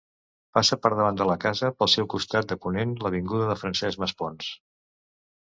Passa 0.57 0.77
per 0.85 0.89
davant 0.99 1.19
de 1.19 1.27
la 1.31 1.35
casa, 1.43 1.69
pel 1.83 1.91
seu 1.95 2.07
costat 2.15 2.49
de 2.53 2.57
ponent, 2.65 2.97
l'avinguda 3.05 3.51
de 3.53 3.59
Francesc 3.63 4.03
Masponç. 4.05 4.49